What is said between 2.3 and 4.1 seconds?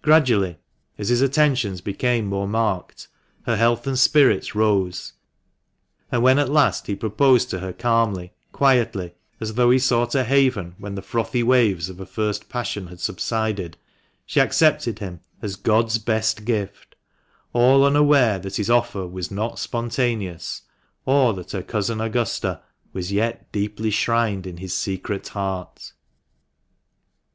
marked, her health and